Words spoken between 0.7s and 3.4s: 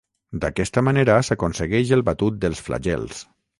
manera s'aconsegueix el batut dels flagels.